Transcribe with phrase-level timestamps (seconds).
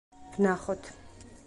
[0.37, 0.91] ვნახოთ.